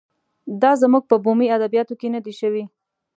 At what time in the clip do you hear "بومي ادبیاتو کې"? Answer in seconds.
1.23-2.07